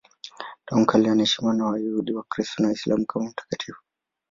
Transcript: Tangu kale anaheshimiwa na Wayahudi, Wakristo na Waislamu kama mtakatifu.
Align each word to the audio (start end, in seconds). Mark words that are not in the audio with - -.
Tangu 0.65 0.85
kale 0.85 1.09
anaheshimiwa 1.11 1.53
na 1.53 1.65
Wayahudi, 1.65 2.13
Wakristo 2.13 2.61
na 2.63 2.67
Waislamu 2.67 3.05
kama 3.05 3.29
mtakatifu. 3.29 3.79